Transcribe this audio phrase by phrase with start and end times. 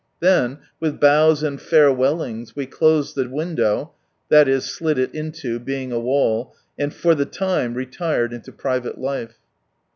[0.19, 3.91] Then with bows and farewellings we closed the window,
[4.31, 9.37] (i.e., slid it into, being a wall,) and for the time, retired into private life.